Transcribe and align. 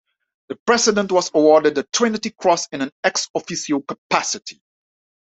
The 0.49 0.55
President 0.65 1.11
was 1.11 1.29
awarded 1.31 1.75
the 1.75 1.83
Trinity 1.93 2.31
Cross 2.31 2.69
in 2.71 2.81
an 2.81 2.91
"ex 3.03 3.27
officio" 3.35 3.81
capacity. 3.81 4.59